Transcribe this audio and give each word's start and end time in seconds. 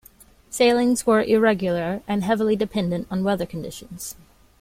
Sailings 0.49 1.05
were 1.05 1.21
irregular 1.21 2.01
and 2.07 2.23
heavily 2.23 2.55
dependent 2.55 3.05
on 3.11 3.23
weather 3.23 3.45
conditions. 3.45 4.15